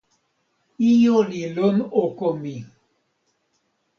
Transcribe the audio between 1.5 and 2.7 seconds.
lon oko mi.